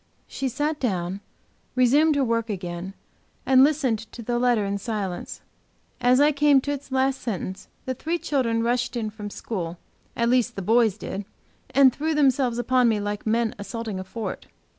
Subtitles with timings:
[0.25, 1.19] She sat down,
[1.75, 2.95] resumed her work again,
[3.45, 5.41] and listened to the letter in silence.
[5.99, 9.77] As I came to its last sentence the three children rushed in from school,
[10.15, 11.23] at least the boys did,
[11.69, 14.47] and threw themselves upon me like men assaulting a fort.